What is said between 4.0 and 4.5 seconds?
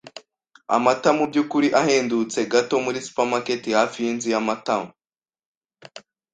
yinzu ya